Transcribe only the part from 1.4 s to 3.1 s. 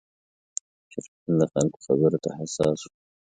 خلکو خبرو ته حساس و.